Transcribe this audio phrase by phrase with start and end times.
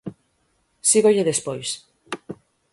[0.89, 1.69] Sígolle despois.